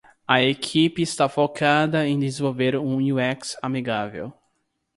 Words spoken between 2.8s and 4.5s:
UX amigável.